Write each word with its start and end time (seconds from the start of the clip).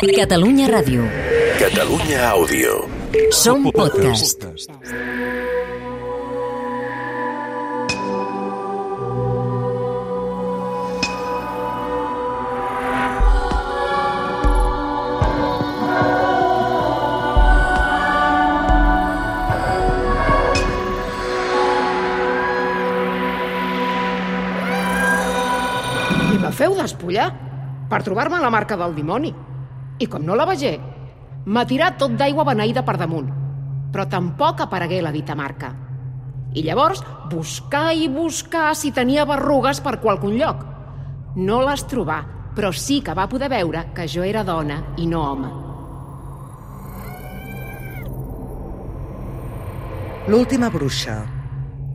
Catalunya 0.00 0.66
Ràdio. 0.72 1.04
Catalunya 1.60 2.32
Àudio. 2.32 2.88
Som 3.28 3.68
podcast. 3.68 4.40
I 26.32 26.38
me 26.40 26.50
feu 26.56 26.74
despullar 26.78 27.28
per 27.90 28.02
trobar-me 28.06 28.40
la 28.40 28.50
marca 28.50 28.78
del 28.80 28.94
dimoni. 28.96 29.32
I 30.02 30.08
com 30.10 30.24
no 30.26 30.34
la 30.34 30.46
vegé, 30.48 30.72
m'ha 31.46 31.62
tirat 31.70 31.98
tot 32.00 32.16
d'aigua 32.18 32.46
beneïda 32.48 32.82
per 32.82 32.96
damunt. 32.98 33.30
Però 33.92 34.06
tampoc 34.10 34.64
aparegué 34.64 34.98
la 35.04 35.12
dita 35.14 35.36
marca. 35.38 35.70
I 36.52 36.64
llavors 36.66 37.02
buscar 37.30 37.92
i 37.94 38.08
buscar 38.12 38.72
si 38.76 38.92
tenia 38.92 39.26
berrugues 39.28 39.80
per 39.84 40.00
qualcun 40.02 40.36
lloc. 40.40 40.64
No 41.36 41.62
les 41.64 41.84
trobà, 41.88 42.18
però 42.56 42.72
sí 42.76 43.00
que 43.04 43.14
va 43.16 43.28
poder 43.28 43.48
veure 43.52 43.86
que 43.96 44.08
jo 44.08 44.24
era 44.26 44.44
dona 44.44 44.82
i 44.96 45.06
no 45.08 45.22
home. 45.30 45.52
L'última 50.28 50.70
bruixa. 50.70 51.22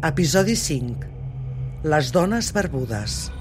Episodi 0.08 0.56
5. 0.56 1.16
Les 1.88 2.12
dones 2.12 2.52
barbudes. 2.54 3.37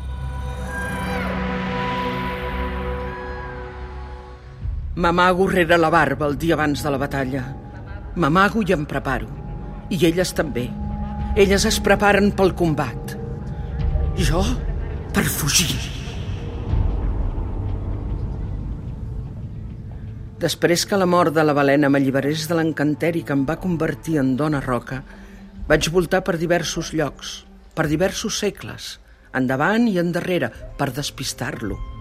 M'amago 4.96 5.44
rere 5.50 5.76
la 5.76 5.90
barba 5.92 6.24
el 6.24 6.38
dia 6.40 6.54
abans 6.56 6.80
de 6.80 6.88
la 6.88 6.96
batalla. 6.96 7.42
M'amago 8.16 8.62
i 8.64 8.72
em 8.72 8.86
preparo. 8.88 9.26
I 9.92 9.98
elles 10.08 10.30
també. 10.32 10.70
Elles 11.36 11.66
es 11.68 11.76
preparen 11.84 12.30
pel 12.32 12.54
combat. 12.56 13.12
Jo, 14.16 14.40
per 15.12 15.24
fugir. 15.28 15.76
Després 20.40 20.86
que 20.88 20.96
la 20.96 21.08
mort 21.08 21.36
de 21.36 21.44
la 21.44 21.52
balena 21.56 21.90
m'alliberés 21.92 22.46
de 22.48 22.56
l'encanteri 22.56 23.20
que 23.20 23.36
em 23.36 23.44
va 23.44 23.58
convertir 23.60 24.16
en 24.22 24.32
dona 24.40 24.62
roca, 24.64 25.02
vaig 25.68 25.90
voltar 25.92 26.22
per 26.24 26.38
diversos 26.40 26.94
llocs, 26.96 27.42
per 27.76 27.84
diversos 27.92 28.40
segles, 28.40 28.94
endavant 29.36 29.90
i 29.92 29.98
endarrere, 30.00 30.48
per 30.80 30.88
despistar-lo. 30.96 31.95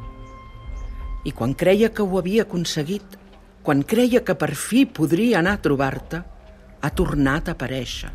I 1.26 1.34
quan 1.34 1.56
creia 1.58 1.90
que 1.90 2.06
ho 2.06 2.20
havia 2.20 2.45
aconseguit, 2.45 3.18
quan 3.66 3.81
creia 3.81 4.22
que 4.22 4.36
per 4.38 4.54
fi 4.54 4.86
podria 4.86 5.40
anar 5.42 5.56
a 5.58 5.62
trobar-te, 5.66 6.22
ha 6.82 6.92
tornat 6.94 7.50
a 7.50 7.56
aparèixer. 7.58 8.12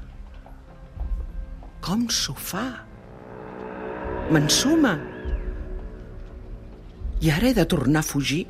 Com 1.83 2.07
s'ho 2.13 2.37
fa? 2.39 2.67
M'ensuma. 4.31 4.95
I 7.21 7.33
ara 7.35 7.51
he 7.51 7.57
de 7.57 7.67
tornar 7.67 8.05
a 8.05 8.07
fugir? 8.07 8.45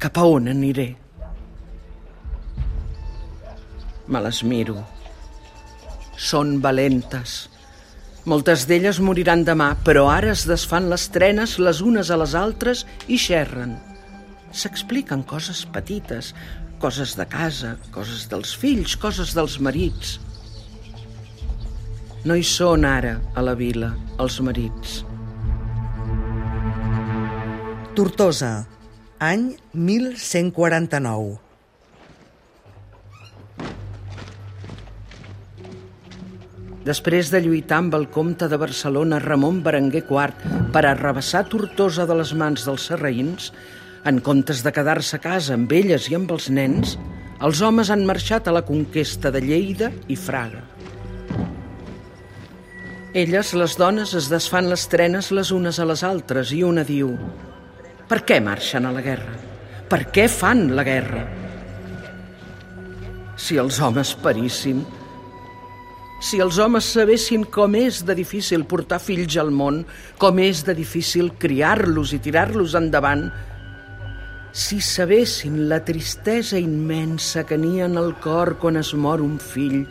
Cap 0.00 0.20
a 0.20 0.26
on 0.28 0.50
aniré? 0.52 0.90
Me 4.10 4.20
les 4.26 4.42
miro. 4.44 4.76
Són 6.20 6.58
valentes. 6.60 7.40
Moltes 8.28 8.66
d'elles 8.68 8.98
moriran 9.00 9.46
demà, 9.48 9.70
però 9.84 10.04
ara 10.12 10.34
es 10.34 10.44
desfan 10.48 10.90
les 10.92 11.06
trenes 11.08 11.56
les 11.58 11.80
unes 11.80 12.10
a 12.12 12.18
les 12.20 12.34
altres 12.36 12.84
i 13.08 13.16
xerren. 13.16 13.78
S'expliquen 14.52 15.22
coses 15.24 15.62
petites, 15.72 16.34
coses 16.82 17.14
de 17.16 17.24
casa, 17.24 17.76
coses 17.94 18.26
dels 18.28 18.52
fills, 18.52 18.96
coses 19.00 19.32
dels 19.36 19.56
marits. 19.64 20.18
No 22.28 22.36
hi 22.36 22.44
són 22.44 22.84
ara, 22.84 23.16
a 23.32 23.40
la 23.40 23.56
vila, 23.56 23.94
els 24.20 24.40
marits. 24.44 25.00
Tortosa. 27.96 28.66
Any 29.20 29.54
1149. 29.72 31.49
Després 36.80 37.28
de 37.28 37.42
lluitar 37.44 37.82
amb 37.82 37.94
el 37.98 38.06
comte 38.08 38.46
de 38.48 38.56
Barcelona 38.56 39.18
Ramon 39.20 39.58
Berenguer 39.60 40.00
IV 40.06 40.70
per 40.72 40.86
arrabassar 40.88 41.42
Tortosa 41.52 42.06
de 42.08 42.14
les 42.16 42.32
mans 42.32 42.64
dels 42.64 42.86
serraïns, 42.88 43.50
en 44.08 44.20
comptes 44.24 44.62
de 44.64 44.72
quedar-se 44.72 45.18
a 45.18 45.20
casa 45.20 45.58
amb 45.58 45.72
elles 45.76 46.08
i 46.08 46.16
amb 46.16 46.30
els 46.32 46.48
nens, 46.48 46.94
els 47.44 47.60
homes 47.60 47.90
han 47.92 48.06
marxat 48.08 48.48
a 48.48 48.54
la 48.56 48.64
conquesta 48.64 49.28
de 49.32 49.42
Lleida 49.44 49.90
i 50.08 50.16
Fraga. 50.16 50.62
Elles, 53.12 53.52
les 53.58 53.76
dones, 53.76 54.14
es 54.16 54.30
desfan 54.30 54.70
les 54.70 54.86
trenes 54.88 55.28
les 55.36 55.50
unes 55.52 55.80
a 55.82 55.86
les 55.88 56.04
altres 56.06 56.52
i 56.56 56.62
una 56.64 56.86
diu 56.86 57.10
«Per 58.08 58.22
què 58.24 58.38
marxen 58.40 58.86
a 58.86 58.94
la 58.94 59.02
guerra? 59.04 59.36
Per 59.90 60.04
què 60.14 60.28
fan 60.32 60.70
la 60.78 60.86
guerra?» 60.86 61.26
Si 63.40 63.58
els 63.60 63.80
homes 63.82 64.14
parissin, 64.22 64.84
si 66.20 66.40
els 66.44 66.58
homes 66.60 66.84
sabessin 66.84 67.46
com 67.48 67.74
és 67.78 68.02
de 68.04 68.14
difícil 68.14 68.66
portar 68.68 69.00
fills 69.00 69.38
al 69.40 69.50
món, 69.50 69.82
com 70.20 70.38
és 70.38 70.60
de 70.66 70.74
difícil 70.76 71.32
criar-los 71.40 72.12
i 72.12 72.20
tirar-los 72.20 72.76
endavant, 72.76 73.30
si 74.52 74.80
sabessin 74.82 75.68
la 75.70 75.78
tristesa 75.86 76.58
immensa 76.58 77.46
que 77.46 77.56
n'hi 77.56 77.80
ha 77.80 77.88
en 77.88 77.96
el 78.00 78.16
cor 78.20 78.56
quan 78.58 78.76
es 78.80 78.92
mor 78.94 79.22
un 79.22 79.38
fill, 79.38 79.84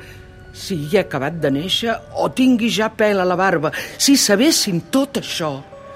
sigui 0.54 1.00
acabat 1.00 1.40
de 1.42 1.52
néixer 1.56 1.96
o 2.20 2.30
tingui 2.36 2.70
ja 2.70 2.92
pèl 2.92 3.24
a 3.24 3.28
la 3.28 3.38
barba, 3.40 3.72
si 3.98 4.18
sabessin 4.20 4.86
tot 4.92 5.22
això, 5.24 5.54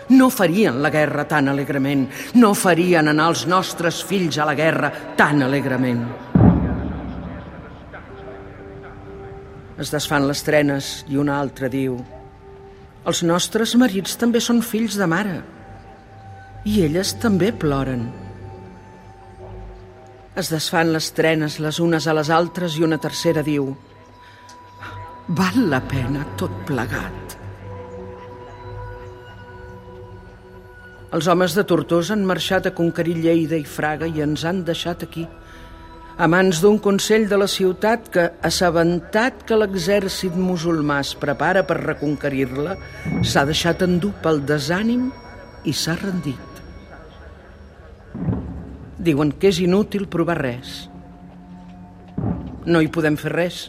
no 0.10 0.30
farien 0.30 0.82
la 0.82 0.92
guerra 0.94 1.28
tan 1.28 1.52
alegrement, 1.52 2.08
no 2.40 2.54
farien 2.58 3.12
anar 3.12 3.30
els 3.34 3.46
nostres 3.48 4.04
fills 4.08 4.40
a 4.40 4.48
la 4.50 4.56
guerra 4.58 4.92
tan 5.18 5.44
alegrement. 5.44 6.53
Es 9.84 9.90
desfan 9.92 10.30
les 10.30 10.40
trenes 10.48 10.90
i 11.12 11.18
una 11.20 11.36
altra 11.44 11.68
diu 11.72 11.98
Els 13.10 13.20
nostres 13.28 13.74
marits 13.76 14.14
també 14.22 14.40
són 14.44 14.62
fills 14.64 14.96
de 14.96 15.08
mare 15.12 15.42
i 16.64 16.78
elles 16.86 17.10
també 17.20 17.50
ploren. 17.52 18.06
Es 20.40 20.48
desfan 20.54 20.94
les 20.96 21.10
trenes 21.18 21.58
les 21.66 21.82
unes 21.84 22.08
a 22.08 22.16
les 22.16 22.32
altres 22.32 22.78
i 22.80 22.86
una 22.88 23.02
tercera 23.08 23.44
diu 23.44 23.74
Val 25.28 25.60
la 25.74 25.82
pena 25.92 26.24
tot 26.40 26.56
plegat. 26.70 27.36
Els 31.14 31.28
homes 31.28 31.60
de 31.60 31.68
Tortosa 31.68 32.16
han 32.16 32.24
marxat 32.30 32.72
a 32.72 32.78
conquerir 32.78 33.20
Lleida 33.20 33.60
i 33.60 33.68
Fraga 33.68 34.08
i 34.08 34.24
ens 34.24 34.48
han 34.48 34.64
deixat 34.64 35.04
aquí 35.04 35.28
a 36.18 36.28
mans 36.30 36.60
d'un 36.62 36.78
consell 36.78 37.26
de 37.30 37.38
la 37.40 37.48
ciutat 37.50 38.08
que, 38.14 38.28
assabentat 38.46 39.44
que 39.48 39.58
l'exèrcit 39.58 40.36
musulmà 40.38 41.00
es 41.02 41.14
prepara 41.18 41.64
per 41.66 41.80
reconquerir-la, 41.82 42.76
s'ha 43.26 43.46
deixat 43.50 43.82
endur 43.86 44.14
pel 44.22 44.44
desànim 44.46 45.10
i 45.66 45.74
s'ha 45.74 45.96
rendit. 45.98 46.62
Diuen 49.04 49.34
que 49.40 49.50
és 49.50 49.60
inútil 49.64 50.06
provar 50.08 50.38
res. 50.40 50.84
No 52.66 52.80
hi 52.80 52.88
podem 52.88 53.18
fer 53.20 53.34
res. 53.34 53.64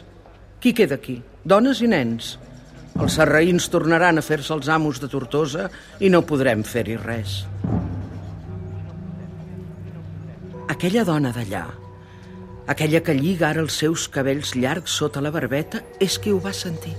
Qui 0.61 0.71
queda 0.73 0.99
aquí? 1.01 1.17
Dones 1.43 1.81
i 1.81 1.89
nens. 1.91 2.35
Els 2.95 3.17
serraïns 3.17 3.67
tornaran 3.73 4.21
a 4.21 4.23
fer-se 4.23 4.53
els 4.55 4.69
amos 4.71 5.01
de 5.03 5.09
Tortosa 5.11 5.65
i 5.99 6.13
no 6.13 6.23
podrem 6.23 6.63
fer-hi 6.63 6.95
res. 7.01 7.41
Aquella 10.71 11.03
dona 11.07 11.33
d'allà, 11.35 11.65
aquella 12.67 13.03
que 13.05 13.13
lliga 13.13 13.49
ara 13.49 13.61
els 13.61 13.77
seus 13.81 14.07
cabells 14.09 14.55
llargs 14.55 14.97
sota 15.01 15.21
la 15.21 15.31
barbeta, 15.31 15.83
és 15.99 16.17
qui 16.19 16.33
ho 16.33 16.39
va 16.41 16.53
sentir. 16.53 16.95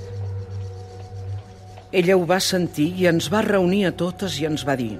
Ella 1.92 2.16
ho 2.16 2.24
va 2.28 2.40
sentir 2.42 2.92
i 3.00 3.06
ens 3.10 3.30
va 3.32 3.44
reunir 3.46 3.86
a 3.86 3.94
totes 3.96 4.40
i 4.40 4.46
ens 4.48 4.66
va 4.66 4.74
dir 4.76 4.96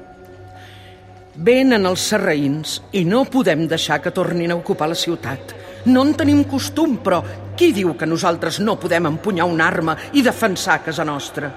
Venen 1.37 1.85
els 1.85 2.01
serraïns 2.09 2.79
i 2.97 3.03
no 3.05 3.27
podem 3.29 3.67
deixar 3.69 3.99
que 4.01 4.13
tornin 4.15 4.55
a 4.55 4.57
ocupar 4.57 4.89
la 4.89 4.97
ciutat. 4.97 5.53
No 5.93 6.01
en 6.07 6.15
tenim 6.17 6.41
costum, 6.49 6.97
però 7.05 7.19
qui 7.59 7.75
diu 7.77 7.93
que 7.93 8.09
nosaltres 8.09 8.59
no 8.65 8.79
podem 8.81 9.11
empunyar 9.11 9.45
una 9.45 9.67
arma 9.69 9.97
i 10.17 10.25
defensar 10.25 10.79
casa 10.87 11.05
nostra? 11.05 11.51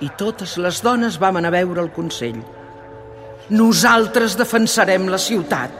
I 0.00 0.08
totes 0.16 0.56
les 0.56 0.80
dones 0.80 1.20
vam 1.20 1.36
anar 1.36 1.52
a 1.52 1.56
veure 1.58 1.84
el 1.84 1.92
Consell. 1.92 2.40
Nosaltres 3.52 4.38
defensarem 4.40 5.04
la 5.12 5.20
ciutat. 5.20 5.79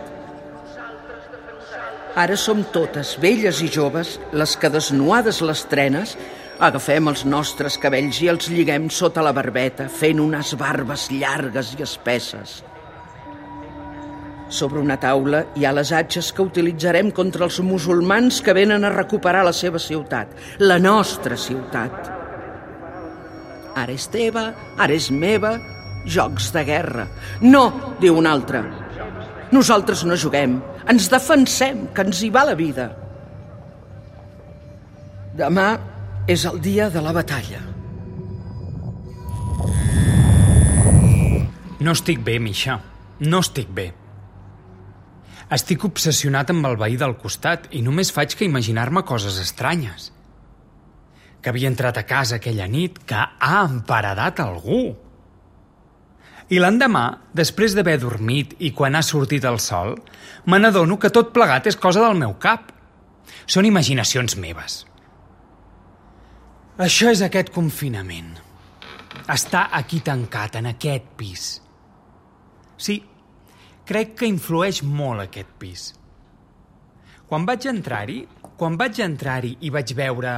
Ara 2.18 2.34
som 2.34 2.64
totes, 2.74 3.14
velles 3.22 3.60
i 3.62 3.68
joves, 3.70 4.16
les 4.34 4.56
que 4.58 4.70
desnuades 4.72 5.38
les 5.46 5.62
trenes 5.70 6.16
agafem 6.60 7.06
els 7.08 7.22
nostres 7.24 7.76
cabells 7.78 8.18
i 8.24 8.28
els 8.32 8.48
lliguem 8.50 8.88
sota 8.90 9.22
la 9.22 9.32
barbeta, 9.32 9.86
fent 9.88 10.18
unes 10.20 10.56
barbes 10.58 11.06
llargues 11.14 11.76
i 11.78 11.86
espesses. 11.86 12.56
Sobre 14.50 14.82
una 14.82 14.98
taula 14.98 15.44
hi 15.54 15.64
ha 15.64 15.72
les 15.72 15.92
atxes 15.94 16.32
que 16.34 16.42
utilitzarem 16.42 17.12
contra 17.14 17.46
els 17.46 17.60
musulmans 17.62 18.42
que 18.42 18.56
venen 18.58 18.84
a 18.84 18.90
recuperar 18.90 19.44
la 19.46 19.54
seva 19.54 19.78
ciutat, 19.78 20.34
la 20.58 20.80
nostra 20.82 21.38
ciutat. 21.38 22.10
Ara 23.78 23.94
és 23.94 24.10
teva, 24.10 24.48
ara 24.76 24.98
és 24.98 25.12
meva, 25.14 25.54
jocs 26.04 26.50
de 26.50 26.66
guerra. 26.66 27.06
No, 27.46 27.68
diu 28.02 28.18
un 28.18 28.26
altre. 28.26 28.66
Nosaltres 29.50 30.04
no 30.06 30.18
juguem, 30.18 30.60
ens 30.90 31.08
defensem, 31.10 31.88
que 31.94 32.04
ens 32.06 32.22
hi 32.22 32.30
va 32.30 32.44
la 32.46 32.54
vida. 32.58 32.90
Demà 35.38 35.68
és 36.30 36.44
el 36.46 36.60
dia 36.62 36.88
de 36.90 37.02
la 37.02 37.14
batalla. 37.16 37.64
No 41.80 41.96
estic 41.96 42.20
bé, 42.22 42.38
Misha. 42.38 42.76
No 43.20 43.40
estic 43.40 43.70
bé. 43.74 43.90
Estic 45.50 45.82
obsessionat 45.88 46.52
amb 46.52 46.66
el 46.68 46.76
veí 46.78 46.98
del 47.00 47.16
costat 47.18 47.66
i 47.74 47.80
només 47.82 48.12
faig 48.14 48.36
que 48.36 48.46
imaginar-me 48.46 49.02
coses 49.08 49.40
estranyes. 49.42 50.10
Que 51.40 51.50
havia 51.50 51.70
entrat 51.72 51.98
a 51.98 52.04
casa 52.06 52.36
aquella 52.36 52.68
nit, 52.68 53.00
que 53.08 53.18
ha 53.18 53.62
emparedat 53.64 54.42
algú. 54.44 54.92
I 56.50 56.58
l'endemà, 56.58 57.04
després 57.36 57.76
d'haver 57.76 58.00
dormit 58.02 58.56
i 58.58 58.72
quan 58.74 58.98
ha 58.98 59.04
sortit 59.06 59.44
el 59.46 59.60
sol, 59.62 59.94
me 60.50 60.58
n'adono 60.58 60.98
que 60.98 61.12
tot 61.14 61.30
plegat 61.34 61.68
és 61.70 61.78
cosa 61.78 62.02
del 62.02 62.18
meu 62.18 62.34
cap. 62.42 62.72
Són 63.46 63.68
imaginacions 63.68 64.34
meves. 64.40 64.80
Això 66.80 67.12
és 67.12 67.22
aquest 67.22 67.52
confinament. 67.54 68.32
Està 69.30 69.68
aquí 69.78 70.00
tancat, 70.02 70.58
en 70.58 70.72
aquest 70.72 71.06
pis. 71.18 71.46
Sí, 72.80 72.98
crec 73.86 74.16
que 74.18 74.30
influeix 74.30 74.82
molt 74.82 75.22
aquest 75.28 75.54
pis. 75.60 75.86
Quan 77.30 77.46
vaig 77.46 77.68
entrar-hi, 77.70 78.24
quan 78.58 78.78
vaig 78.80 78.98
entrar-hi 79.04 79.52
i 79.62 79.70
vaig 79.70 79.94
veure 79.94 80.32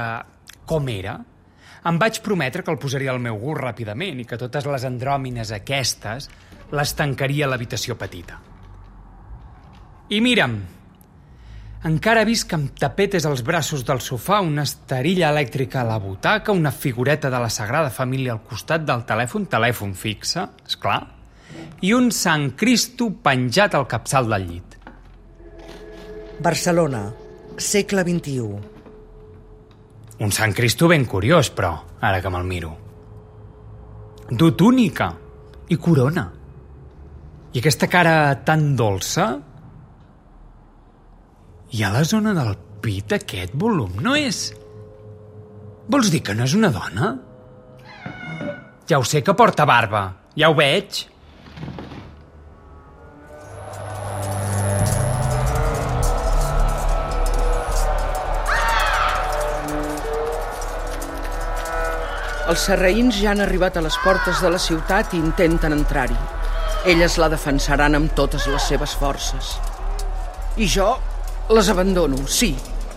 com 0.69 0.89
era, 0.93 1.15
em 1.89 1.99
vaig 1.99 2.21
prometre 2.23 2.63
que 2.63 2.71
el 2.71 2.79
posaria 2.79 3.11
al 3.11 3.21
meu 3.23 3.37
gust 3.41 3.61
ràpidament 3.61 4.21
i 4.21 4.27
que 4.27 4.39
totes 4.39 4.67
les 4.69 4.85
andròmines 4.87 5.51
aquestes 5.51 6.29
les 6.73 6.93
tancaria 6.97 7.45
a 7.47 7.51
l'habitació 7.51 7.97
petita. 7.99 8.39
I 10.13 10.19
mira'm, 10.23 10.55
encara 11.87 12.23
visc 12.23 12.53
amb 12.55 12.71
tapetes 12.79 13.25
als 13.27 13.43
braços 13.43 13.83
del 13.83 13.99
sofà, 13.99 14.39
una 14.39 14.63
esterilla 14.63 15.31
elèctrica 15.33 15.81
a 15.81 15.87
la 15.87 15.99
butaca, 15.99 16.55
una 16.55 16.71
figureta 16.71 17.29
de 17.29 17.41
la 17.43 17.51
Sagrada 17.51 17.91
Família 17.91 18.31
al 18.31 18.43
costat 18.47 18.85
del 18.87 19.03
telèfon, 19.09 19.49
telèfon 19.51 19.91
fixe, 19.91 20.47
és 20.63 20.79
clar, 20.79 21.01
i 21.83 21.91
un 21.93 22.07
Sant 22.15 22.53
Cristo 22.55 23.09
penjat 23.23 23.75
al 23.75 23.89
capçal 23.91 24.31
del 24.31 24.47
llit. 24.47 24.77
Barcelona, 26.43 27.09
segle 27.59 28.07
XXI. 28.07 28.72
Un 30.21 30.31
Sant 30.31 30.53
Cristo 30.53 30.87
ben 30.91 31.05
curiós, 31.09 31.49
però, 31.49 31.73
ara 32.01 32.21
que 32.21 32.29
me'l 32.29 32.45
miro. 32.45 32.73
Du 34.29 34.51
túnica 34.55 35.09
i 35.69 35.77
corona. 35.77 36.27
I 37.53 37.61
aquesta 37.61 37.89
cara 37.89 38.35
tan 38.45 38.73
dolça... 38.75 39.31
I 41.73 41.81
a 41.81 41.89
la 41.89 42.03
zona 42.05 42.35
del 42.37 42.51
pit 42.83 43.15
aquest 43.17 43.55
volum 43.57 43.95
no 44.05 44.13
és... 44.13 44.51
Vols 45.89 46.11
dir 46.13 46.21
que 46.21 46.35
no 46.37 46.45
és 46.45 46.53
una 46.53 46.69
dona? 46.71 47.09
Ja 48.87 48.99
ho 48.99 49.07
sé 49.07 49.23
que 49.25 49.33
porta 49.33 49.65
barba, 49.65 50.03
ja 50.37 50.51
ho 50.51 50.55
veig. 50.55 51.01
Els 62.53 62.67
sarraïns 62.67 63.15
ja 63.17 63.31
han 63.31 63.39
arribat 63.41 63.79
a 63.79 63.81
les 63.81 63.95
portes 64.03 64.37
de 64.43 64.49
la 64.53 64.59
ciutat 64.61 65.15
i 65.15 65.17
intenten 65.17 65.73
entrar-hi. 65.73 66.17
Elles 66.91 67.15
la 67.17 67.31
defensaran 67.33 67.97
amb 67.97 68.13
totes 68.13 68.45
les 68.45 68.67
seves 68.69 68.93
forces. 68.99 69.55
I 70.61 70.67
jo 70.69 70.91
les 71.49 71.71
abandono, 71.73 72.19
sí, 72.29 72.51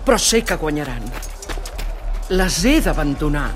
però 0.04 0.20
sé 0.20 0.42
que 0.44 0.60
guanyaran. 0.60 1.08
Les 2.36 2.60
he 2.68 2.74
d'abandonar. 2.84 3.46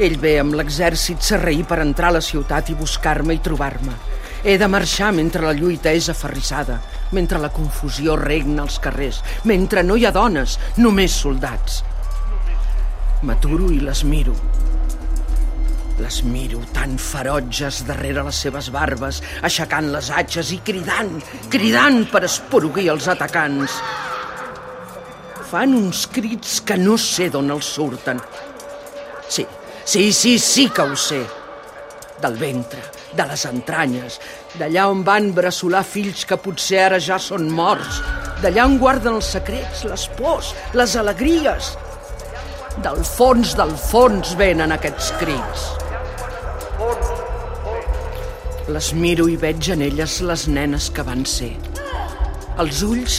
Ell 0.00 0.16
ve 0.24 0.38
amb 0.40 0.56
l'exèrcit 0.56 1.20
sarraí 1.20 1.60
per 1.68 1.82
entrar 1.84 2.14
a 2.14 2.16
la 2.16 2.24
ciutat 2.24 2.72
i 2.72 2.80
buscar-me 2.80 3.36
i 3.36 3.44
trobar-me. 3.44 4.00
He 4.48 4.56
de 4.56 4.72
marxar 4.78 5.12
mentre 5.12 5.44
la 5.44 5.52
lluita 5.52 5.92
és 5.92 6.08
aferrissada, 6.08 6.80
mentre 7.12 7.36
la 7.42 7.52
confusió 7.52 8.16
regna 8.16 8.64
als 8.64 8.80
carrers, 8.80 9.20
mentre 9.44 9.84
no 9.84 10.00
hi 10.00 10.08
ha 10.08 10.16
dones, 10.22 10.56
només 10.80 11.20
soldats. 11.20 11.82
M'aturo 13.24 13.70
i 13.72 13.78
les 13.80 14.08
miro. 14.08 14.53
Les 15.94 16.16
miro 16.26 16.58
tan 16.74 16.96
ferotges 16.98 17.84
darrere 17.86 18.24
les 18.26 18.38
seves 18.46 18.66
barbes, 18.74 19.20
aixecant 19.46 19.92
les 19.92 20.08
atxes 20.10 20.50
i 20.50 20.58
cridant, 20.66 21.20
cridant 21.52 22.00
per 22.10 22.24
esporuguir 22.26 22.88
els 22.90 23.06
atacants. 23.12 23.76
Fan 25.52 25.76
uns 25.78 26.08
crits 26.10 26.58
que 26.66 26.78
no 26.80 26.96
sé 26.98 27.28
d'on 27.30 27.52
els 27.54 27.68
surten. 27.76 28.18
Sí, 29.28 29.46
sí, 29.84 30.10
sí, 30.12 30.34
sí 30.42 30.66
que 30.74 30.82
ho 30.82 30.98
sé. 30.98 31.22
Del 32.24 32.40
ventre, 32.42 32.82
de 33.14 33.28
les 33.30 33.46
entranyes, 33.46 34.18
d'allà 34.58 34.88
on 34.90 35.06
van 35.06 35.30
bressolar 35.36 35.84
fills 35.86 36.26
que 36.26 36.40
potser 36.42 36.82
ara 36.88 36.98
ja 36.98 37.20
són 37.22 37.46
morts, 37.54 38.02
d'allà 38.42 38.66
on 38.66 38.80
guarden 38.82 39.20
els 39.20 39.30
secrets, 39.36 39.86
les 39.86 40.10
pors, 40.18 40.50
les 40.74 40.98
alegries, 40.98 41.74
del 42.82 43.04
fons 43.06 43.54
del 43.54 43.70
fons 43.78 44.34
venen 44.40 44.74
aquests 44.74 45.14
crits. 45.22 45.83
Les 48.72 48.94
miro 48.96 49.26
i 49.28 49.34
veig 49.36 49.66
en 49.74 49.82
elles 49.84 50.20
les 50.24 50.46
nenes 50.48 50.86
que 50.96 51.02
van 51.04 51.26
ser. 51.28 51.52
Als 52.56 52.80
ulls 52.86 53.18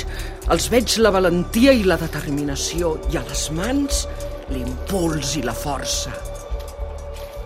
els 0.49 0.65
veig 0.73 0.95
la 0.97 1.11
valentia 1.13 1.73
i 1.75 1.83
la 1.85 1.99
determinació 2.01 2.95
i 3.13 3.19
a 3.19 3.23
les 3.27 3.43
mans 3.53 4.05
l'impuls 4.49 5.35
i 5.37 5.43
la 5.45 5.53
força. 5.53 6.15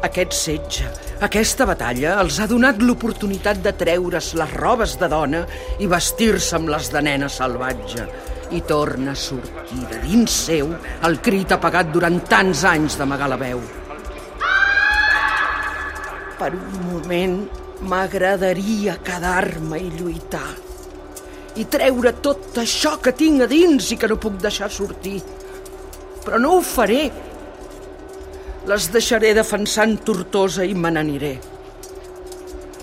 Aquest 0.07 0.31
setge, 0.31 0.87
aquesta 1.27 1.67
batalla, 1.67 2.15
els 2.23 2.39
ha 2.39 2.47
donat 2.47 2.79
l'oportunitat 2.79 3.59
de 3.65 3.75
treure's 3.75 4.31
les 4.39 4.57
robes 4.63 4.95
de 5.01 5.11
dona 5.11 5.43
i 5.83 5.91
vestir-se 5.91 6.55
amb 6.55 6.71
les 6.71 6.87
de 6.93 7.03
nena 7.03 7.27
salvatge, 7.27 8.07
i 8.55 8.63
torna 8.63 9.11
a 9.11 9.19
sortir 9.27 9.83
de 9.91 9.99
dins 10.07 10.41
seu 10.47 10.71
el 11.03 11.19
crit 11.19 11.51
apagat 11.51 11.91
durant 11.91 12.23
tants 12.31 12.63
anys 12.63 12.95
d'amagar 12.95 13.27
la 13.33 13.43
veu. 13.43 13.59
Per 16.39 16.53
un 16.55 16.85
moment 16.87 17.41
m'agradaria 17.81 18.97
quedar-me 19.03 19.79
i 19.79 19.93
lluitar 19.99 20.49
i 21.59 21.65
treure 21.67 22.13
tot 22.23 22.57
això 22.61 22.95
que 23.03 23.13
tinc 23.15 23.43
a 23.43 23.47
dins 23.49 23.91
i 23.91 23.97
que 23.99 24.07
no 24.07 24.19
puc 24.21 24.37
deixar 24.41 24.69
sortir. 24.71 25.19
Però 26.23 26.39
no 26.39 26.55
ho 26.55 26.61
faré. 26.63 27.09
Les 28.69 28.89
deixaré 28.93 29.33
defensant 29.35 29.97
Tortosa 30.05 30.63
i 30.67 30.75
me 30.75 30.91
n'aniré. 30.93 31.33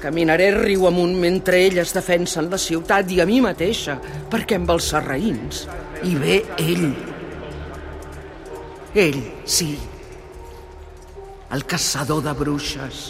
Caminaré 0.01 0.51
riu 0.55 0.87
amunt 0.89 1.15
mentre 1.21 1.63
elles 1.67 1.95
defensen 1.97 2.51
la 2.53 2.61
ciutat 2.61 3.11
i 3.15 3.21
a 3.23 3.27
mi 3.29 3.41
mateixa, 3.41 3.97
perquè 4.31 4.59
amb 4.61 4.73
els 4.75 4.91
sarraïns 4.93 5.65
hi 6.05 6.17
ve 6.21 6.41
ell. 6.61 6.89
Ell, 8.97 9.21
sí. 9.45 9.71
El 11.53 11.65
caçador 11.69 12.23
de 12.25 12.35
bruixes. 12.37 13.07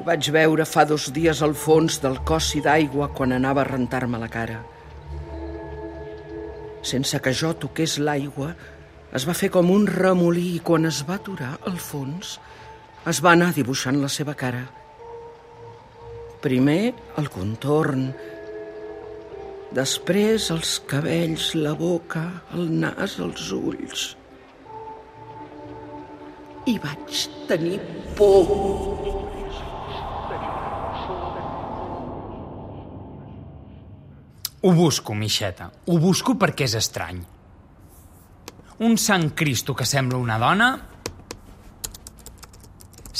Ho 0.00 0.04
vaig 0.06 0.30
veure 0.32 0.64
fa 0.64 0.86
dos 0.88 1.10
dies 1.12 1.42
al 1.44 1.52
fons 1.52 1.98
del 2.00 2.14
cossi 2.24 2.62
d'aigua 2.64 3.10
quan 3.12 3.34
anava 3.36 3.60
a 3.60 3.68
rentar-me 3.68 4.16
la 4.22 4.30
cara. 4.32 4.62
Sense 6.80 7.18
que 7.20 7.34
jo 7.36 7.50
toqués 7.52 7.98
l'aigua, 8.00 8.54
es 9.12 9.26
va 9.28 9.34
fer 9.36 9.50
com 9.52 9.68
un 9.68 9.84
remolí 9.84 10.54
i 10.54 10.62
quan 10.64 10.88
es 10.88 11.02
va 11.04 11.18
aturar 11.20 11.50
al 11.68 11.76
fons 11.76 12.38
es 13.12 13.20
va 13.20 13.34
anar 13.36 13.50
dibuixant 13.52 14.00
la 14.00 14.08
seva 14.12 14.32
cara. 14.32 14.62
Primer 16.40 16.94
el 17.20 17.28
contorn, 17.34 18.08
després 19.76 20.48
els 20.56 20.78
cabells, 20.88 21.50
la 21.60 21.74
boca, 21.76 22.24
el 22.56 22.72
nas, 22.86 23.18
els 23.20 23.52
ulls. 23.52 24.08
I 26.72 26.78
vaig 26.80 27.22
tenir 27.52 27.76
por. 28.16 28.99
Ho 34.62 34.72
busco, 34.72 35.14
Mixeta. 35.14 35.70
Ho 35.88 35.98
busco 35.98 36.34
perquè 36.36 36.66
és 36.68 36.74
estrany. 36.76 37.20
Un 38.84 38.96
Sant 39.00 39.30
Cristo 39.36 39.74
que 39.74 39.88
sembla 39.88 40.20
una 40.20 40.38
dona... 40.40 40.70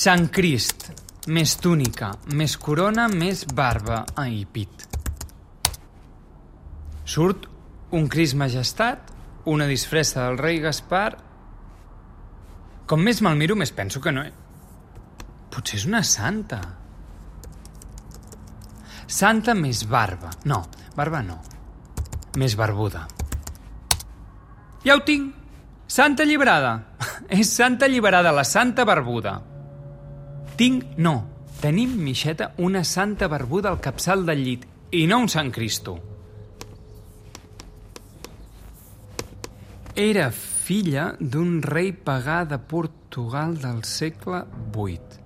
Sant 0.00 0.28
Crist, 0.32 0.86
més 1.32 1.56
túnica, 1.60 2.12
més 2.36 2.54
corona, 2.60 3.08
més 3.08 3.42
barba. 3.56 4.04
Ai, 4.20 4.44
pit. 4.52 4.84
Surt 7.04 7.48
un 7.96 8.06
Cris 8.08 8.36
Majestat, 8.38 9.10
una 9.50 9.66
disfressa 9.66 10.26
del 10.28 10.38
rei 10.38 10.60
Gaspar... 10.62 11.10
Com 12.90 13.04
més 13.06 13.20
me'l 13.22 13.38
miro, 13.38 13.56
més 13.56 13.72
penso 13.72 14.02
que 14.02 14.12
no... 14.12 14.26
Potser 15.50 15.80
és 15.80 15.88
una 15.88 16.02
santa. 16.06 16.60
Santa 19.10 19.54
més 19.58 19.84
barba. 19.90 20.30
No, 20.46 20.62
barba 21.00 21.24
no. 21.24 21.40
Més 22.38 22.54
barbuda. 22.60 23.06
Ja 24.84 24.96
ho 24.96 25.04
tinc! 25.04 25.34
Santa 25.90 26.22
alliberada! 26.22 26.76
és 27.40 27.50
Santa 27.50 27.88
alliberada, 27.88 28.32
la 28.32 28.44
Santa 28.44 28.84
Barbuda. 28.84 29.34
Tinc, 30.56 30.96
no, 30.98 31.14
tenim, 31.60 31.96
Mixeta, 32.04 32.52
una 32.58 32.84
Santa 32.84 33.28
Barbuda 33.28 33.72
al 33.72 33.80
capçal 33.82 34.24
del 34.28 34.44
llit 34.44 34.66
i 34.96 35.06
no 35.10 35.20
un 35.24 35.28
Sant 35.32 35.50
Cristo. 35.54 35.96
Era 40.00 40.30
filla 40.30 41.10
d'un 41.18 41.58
rei 41.62 41.92
pagà 41.92 42.44
de 42.48 42.60
Portugal 42.72 43.56
del 43.58 43.82
segle 43.84 44.44
VIII. 44.76 45.19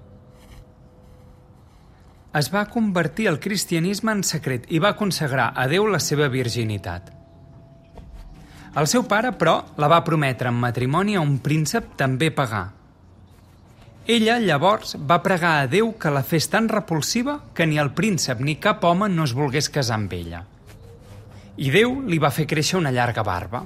Es 2.34 2.48
va 2.50 2.64
convertir 2.66 3.28
al 3.30 3.36
cristianisme 3.38 4.10
en 4.10 4.24
secret 4.26 4.64
i 4.74 4.80
va 4.82 4.96
consagrar 4.98 5.52
a 5.54 5.68
Déu 5.70 5.84
la 5.86 6.00
seva 6.02 6.26
virginitat. 6.32 7.12
El 8.74 8.88
seu 8.90 9.04
pare, 9.06 9.30
però, 9.38 9.60
la 9.78 9.86
va 9.86 10.00
prometre 10.02 10.50
en 10.50 10.58
matrimoni 10.58 11.14
a 11.14 11.22
un 11.22 11.36
príncep 11.38 11.92
també 12.00 12.32
pagà. 12.34 12.64
Ella, 14.10 14.40
llavors, 14.42 14.96
va 14.98 15.20
pregar 15.22 15.52
a 15.60 15.68
Déu 15.70 15.92
que 15.94 16.10
la 16.10 16.24
fes 16.26 16.50
tan 16.50 16.66
repulsiva 16.68 17.38
que 17.54 17.68
ni 17.70 17.78
el 17.78 17.92
príncep 17.94 18.42
ni 18.42 18.56
cap 18.58 18.82
home 18.82 19.06
no 19.08 19.30
es 19.30 19.36
volgués 19.38 19.70
casar 19.70 20.00
amb 20.00 20.18
ella. 20.18 20.42
I 21.54 21.70
Déu 21.70 22.00
li 22.02 22.18
va 22.18 22.34
fer 22.34 22.48
créixer 22.50 22.80
una 22.82 22.90
llarga 22.90 23.22
barba. 23.22 23.62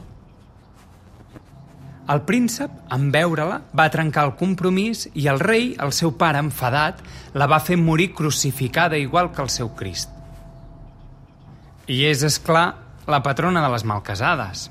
El 2.08 2.22
príncep, 2.24 2.72
en 2.94 3.10
veure-la, 3.12 3.58
va 3.76 3.84
trencar 3.92 4.22
el 4.24 4.30
compromís 4.40 5.04
i 5.12 5.26
el 5.28 5.42
rei, 5.42 5.74
el 5.84 5.90
seu 5.92 6.14
pare 6.16 6.40
enfadat, 6.40 7.02
la 7.36 7.48
va 7.52 7.60
fer 7.60 7.76
morir 7.76 8.14
crucificada 8.16 8.96
igual 8.96 9.28
que 9.34 9.42
el 9.44 9.50
seu 9.52 9.68
Crist. 9.76 10.08
I 11.84 12.06
és, 12.08 12.24
és 12.24 12.38
clar, 12.40 12.70
la 13.04 13.20
patrona 13.24 13.60
de 13.60 13.68
les 13.74 13.84
malcasades. 13.84 14.70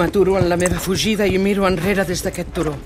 M'aturo 0.00 0.38
en 0.40 0.48
la 0.48 0.56
meva 0.56 0.80
fugida 0.80 1.28
i 1.28 1.36
miro 1.36 1.68
enrere 1.68 2.08
des 2.08 2.24
d'aquest 2.24 2.56
turó. 2.56 2.78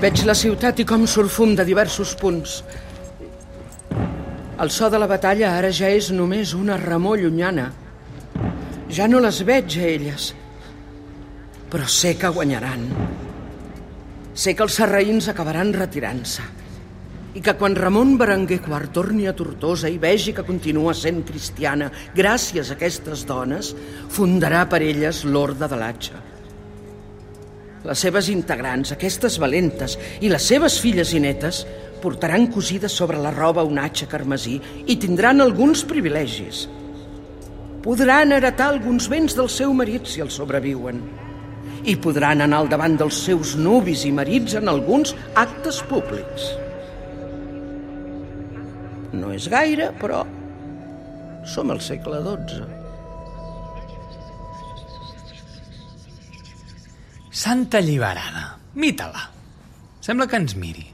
Veig 0.00 0.24
la 0.26 0.34
ciutat 0.34 0.80
i 0.82 0.84
com 0.88 1.04
surt 1.06 1.30
fum 1.30 1.54
de 1.54 1.64
diversos 1.66 2.16
punts. 2.18 2.56
El 4.60 4.70
so 4.74 4.88
de 4.90 4.98
la 4.98 5.06
batalla 5.10 5.52
ara 5.54 5.70
ja 5.74 5.90
és 5.90 6.10
només 6.10 6.54
una 6.58 6.78
remor 6.80 7.20
llunyana. 7.22 7.68
Ja 8.90 9.06
no 9.10 9.22
les 9.22 9.40
veig 9.46 9.78
a 9.78 9.86
elles, 9.86 10.32
però 11.70 11.86
sé 11.86 12.16
que 12.18 12.32
guanyaran. 12.34 12.84
Sé 14.34 14.54
que 14.58 14.66
els 14.66 14.80
sarraïns 14.80 15.30
acabaran 15.30 15.72
retirant-se 15.78 16.42
i 17.34 17.40
que 17.42 17.56
quan 17.58 17.74
Ramon 17.74 18.12
Berenguer 18.18 18.60
IV 18.60 18.92
torni 18.94 19.26
a 19.26 19.34
Tortosa 19.34 19.90
i 19.90 19.98
vegi 19.98 20.34
que 20.34 20.46
continua 20.46 20.94
sent 20.94 21.24
cristiana 21.26 21.90
gràcies 22.14 22.70
a 22.70 22.76
aquestes 22.78 23.24
dones, 23.26 23.72
fundarà 24.10 24.62
per 24.70 24.82
elles 24.86 25.24
l'Orde 25.26 25.66
de 25.70 25.80
l'Atxa. 25.80 26.33
Les 27.84 28.00
seves 28.00 28.30
integrants, 28.32 28.94
aquestes 28.94 29.36
valentes, 29.40 29.98
i 30.24 30.30
les 30.32 30.44
seves 30.48 30.78
filles 30.80 31.12
i 31.12 31.20
netes 31.20 31.64
portaran 32.00 32.46
cosides 32.52 32.92
sobre 32.92 33.20
la 33.20 33.32
roba 33.32 33.64
un 33.64 33.80
atxa 33.80 34.08
carmesí 34.08 34.58
i 34.88 34.96
tindran 35.00 35.40
alguns 35.44 35.84
privilegis. 35.88 36.64
Podran 37.84 38.32
heretar 38.32 38.70
alguns 38.72 39.08
béns 39.12 39.36
del 39.36 39.50
seu 39.52 39.72
marit 39.76 40.08
si 40.08 40.24
els 40.24 40.36
sobreviuen. 40.40 41.02
I 41.84 41.96
podran 42.00 42.40
anar 42.40 42.62
al 42.62 42.70
davant 42.72 42.96
dels 43.00 43.18
seus 43.26 43.52
nuvis 43.60 44.06
i 44.08 44.12
marits 44.16 44.56
en 44.56 44.72
alguns 44.72 45.12
actes 45.36 45.82
públics. 45.88 46.48
No 49.12 49.34
és 49.36 49.50
gaire, 49.52 49.90
però 50.00 50.24
som 51.44 51.68
al 51.70 51.84
segle 51.84 52.24
XII. 52.24 52.83
Santa 57.44 57.76
alliberada. 57.76 58.56
Mita-la. 58.72 59.28
Sembla 60.00 60.24
que 60.26 60.38
ens 60.40 60.54
miri. 60.56 60.84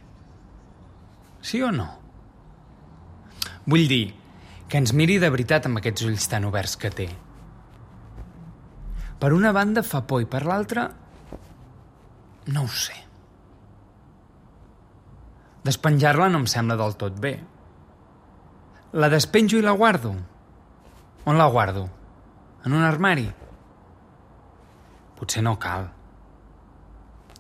Sí 1.47 1.61
o 1.63 1.69
no? 1.71 1.85
Vull 3.71 3.85
dir, 3.87 4.09
que 4.67 4.81
ens 4.83 4.91
miri 4.99 5.21
de 5.23 5.29
veritat 5.31 5.69
amb 5.69 5.79
aquests 5.79 6.09
ulls 6.09 6.27
tan 6.33 6.49
oberts 6.49 6.75
que 6.75 6.91
té. 6.91 7.07
Per 9.23 9.31
una 9.37 9.53
banda 9.55 9.85
fa 9.87 10.01
por 10.11 10.25
i 10.25 10.27
per 10.33 10.41
l'altra... 10.49 10.89
No 12.51 12.67
ho 12.67 12.73
sé. 12.81 12.99
Despenjar-la 15.71 16.33
no 16.35 16.43
em 16.43 16.51
sembla 16.51 16.81
del 16.83 16.99
tot 17.05 17.23
bé. 17.29 17.33
La 18.99 19.13
despenjo 19.15 19.63
i 19.63 19.63
la 19.63 19.77
guardo? 19.85 20.17
On 21.31 21.39
la 21.39 21.47
guardo? 21.47 21.87
En 22.67 22.75
un 22.75 22.83
armari? 22.91 23.31
Potser 25.15 25.47
no 25.47 25.55
cal. 25.63 25.93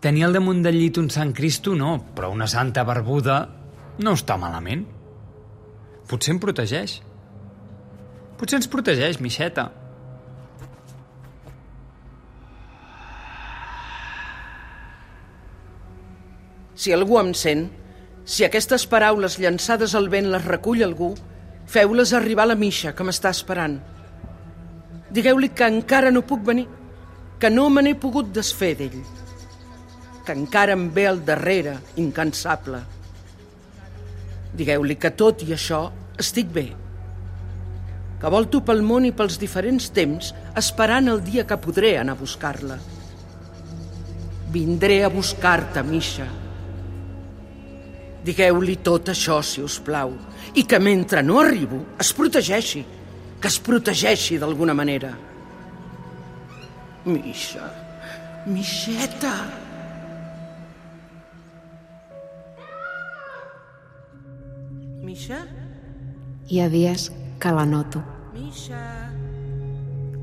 Tenir 0.00 0.24
al 0.24 0.32
damunt 0.32 0.62
del 0.64 0.78
llit 0.80 0.96
un 0.96 1.10
Sant 1.12 1.34
Cristo 1.36 1.74
no, 1.76 1.98
però 2.16 2.30
una 2.32 2.46
santa 2.48 2.86
barbuda 2.88 3.42
no 4.00 4.14
està 4.16 4.38
malament. 4.40 4.86
Potser 6.08 6.32
em 6.32 6.40
protegeix. 6.40 6.94
Potser 8.40 8.62
ens 8.62 8.70
protegeix, 8.72 9.20
Mixeta. 9.20 9.66
Si 16.80 16.96
algú 16.96 17.20
em 17.20 17.34
sent, 17.36 17.66
si 18.24 18.46
aquestes 18.46 18.86
paraules 18.88 19.36
llançades 19.36 19.92
al 19.98 20.08
vent 20.08 20.32
les 20.32 20.48
recull 20.48 20.80
algú, 20.86 21.12
feu-les 21.68 22.14
arribar 22.16 22.48
a 22.48 22.54
la 22.54 22.56
Misha, 22.56 22.94
que 22.96 23.04
m'està 23.04 23.36
esperant. 23.36 23.76
Digueu-li 25.12 25.52
que 25.52 25.68
encara 25.68 26.08
no 26.14 26.24
puc 26.24 26.40
venir, 26.46 26.70
que 27.38 27.50
no 27.52 27.68
me 27.68 27.84
n'he 27.84 27.98
pogut 28.00 28.32
desfer 28.32 28.72
d'ell, 28.78 29.02
que 30.24 30.36
encara 30.36 30.76
em 30.76 30.88
ve 30.94 31.06
al 31.08 31.24
darrere, 31.24 31.78
incansable. 32.00 32.82
Digueu-li 34.56 34.96
que 35.00 35.12
tot 35.16 35.44
i 35.46 35.54
això 35.54 35.84
estic 36.20 36.50
bé, 36.52 36.66
que 38.20 38.28
volto 38.28 38.60
pel 38.66 38.82
món 38.84 39.06
i 39.08 39.14
pels 39.16 39.38
diferents 39.40 39.88
temps 39.96 40.34
esperant 40.60 41.08
el 41.08 41.22
dia 41.24 41.46
que 41.48 41.56
podré 41.62 41.94
anar 41.96 42.18
a 42.18 42.20
buscar-la. 42.20 42.76
Vindré 44.52 44.98
a 45.06 45.08
buscar-te, 45.08 45.82
Misha. 45.86 46.26
Digueu-li 48.26 48.76
tot 48.84 49.08
això, 49.14 49.38
si 49.40 49.64
us 49.64 49.78
plau, 49.80 50.12
i 50.52 50.66
que 50.68 50.82
mentre 50.82 51.22
no 51.24 51.38
arribo 51.40 51.80
es 52.02 52.12
protegeixi, 52.12 52.84
que 53.40 53.48
es 53.48 53.56
protegeixi 53.64 54.36
d'alguna 54.42 54.76
manera. 54.76 55.14
Misha, 57.08 57.72
Mixeta... 58.46 59.34
Misha? 65.10 65.40
Hi 66.46 66.60
ha 66.62 66.68
dies 66.70 67.08
que 67.42 67.50
la 67.50 67.64
noto, 67.66 67.98
Misha... 68.30 68.78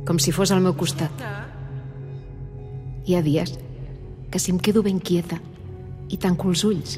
com 0.07 0.15
si 0.23 0.31
fos 0.31 0.53
al 0.55 0.61
meu 0.63 0.77
costat. 0.79 1.23
Hi 3.03 3.17
ha 3.17 3.19
dies 3.25 3.51
que 4.31 4.39
si 4.39 4.53
em 4.53 4.61
quedo 4.63 4.85
ben 4.85 5.01
quieta 5.03 5.41
i 6.07 6.21
tanco 6.23 6.47
els 6.53 6.63
ulls, 6.71 6.95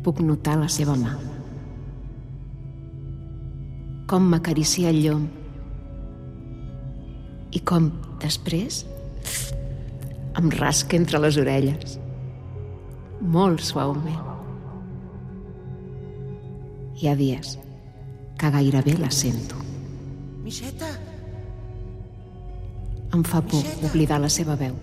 puc 0.00 0.24
notar 0.24 0.56
la 0.62 0.70
seva 0.72 0.96
mà. 0.96 1.12
Com 4.08 4.32
m'acaricia 4.32 4.96
el 4.96 5.04
llom 5.04 5.28
i 7.52 7.60
com, 7.68 7.92
després, 8.24 8.86
em 10.40 10.52
rasca 10.56 10.96
entre 10.96 11.20
les 11.20 11.36
orelles, 11.36 11.98
molt 13.20 13.60
suaument. 13.60 14.31
Hi 17.02 17.10
ha 17.10 17.16
dies 17.18 17.56
que 18.38 18.50
gairebé 18.54 18.94
la 18.98 19.10
sento. 19.10 19.58
Mixeta, 20.42 20.90
Em 23.12 23.22
fa 23.28 23.42
por 23.44 23.66
oblidar 23.84 24.16
la 24.20 24.30
seva 24.32 24.54
veu. 24.56 24.76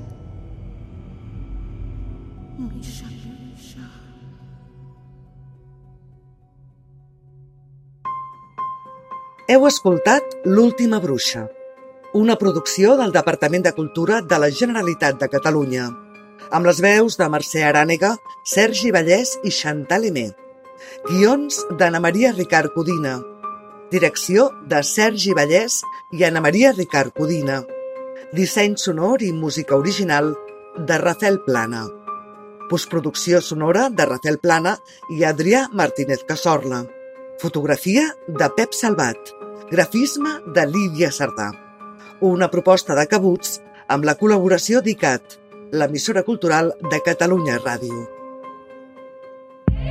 Misha... 2.59 3.07
Heu 9.49 9.63
escoltat 9.65 10.35
L'última 10.45 10.99
bruixa, 11.01 11.47
una 12.13 12.35
producció 12.37 12.91
del 12.99 13.15
Departament 13.15 13.63
de 13.65 13.71
Cultura 13.73 14.19
de 14.21 14.37
la 14.43 14.51
Generalitat 14.53 15.17
de 15.23 15.29
Catalunya, 15.31 15.87
amb 16.53 16.69
les 16.69 16.83
veus 16.85 17.17
de 17.17 17.25
Mercè 17.33 17.63
Arànega, 17.65 18.11
Sergi 18.45 18.93
Vallès 18.93 19.39
i 19.41 19.49
Chantal 19.49 20.05
Emé. 20.11 20.27
Guions 21.07 21.59
d'Anna 21.77 21.99
Maria 21.99 22.31
Ricard 22.33 22.73
Codina. 22.73 23.19
Direcció 23.91 24.49
de 24.71 24.81
Sergi 24.83 25.33
Vallès 25.37 25.79
i 26.13 26.25
Anna 26.27 26.41
Maria 26.41 26.71
Ricard 26.75 27.13
Codina. 27.17 27.59
Disseny 28.33 28.75
sonor 28.77 29.23
i 29.25 29.31
música 29.33 29.77
original 29.77 30.33
de 30.77 30.97
Rafael 31.01 31.39
Plana. 31.45 31.85
Postproducció 32.69 33.41
sonora 33.41 33.87
de 33.89 34.05
Rafael 34.05 34.37
Plana 34.41 34.75
i 35.15 35.23
Adrià 35.29 35.67
Martínez 35.73 36.25
Casorla. 36.27 36.83
Fotografia 37.41 38.05
de 38.27 38.51
Pep 38.57 38.73
Salvat. 38.73 39.33
Grafisme 39.71 40.37
de 40.53 40.67
Lídia 40.67 41.13
Sardà. 41.15 41.51
Una 42.21 42.49
proposta 42.51 42.97
de 42.97 43.07
cabuts 43.07 43.59
amb 43.87 44.05
la 44.05 44.17
col·laboració 44.19 44.83
d'ICAT, 44.85 45.39
l'emissora 45.71 46.25
cultural 46.25 46.73
de 46.91 47.01
Catalunya 47.05 47.61
Ràdio. 47.61 48.18